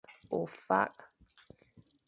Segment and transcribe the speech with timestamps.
[0.37, 0.97] Ofak.